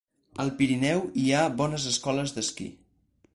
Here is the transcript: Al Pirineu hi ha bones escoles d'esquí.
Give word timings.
Al 0.43 0.47
Pirineu 0.61 1.03
hi 1.23 1.25
ha 1.35 1.43
bones 1.59 1.85
escoles 1.93 2.35
d'esquí. 2.39 2.69